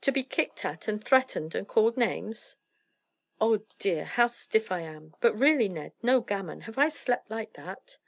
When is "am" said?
4.80-5.14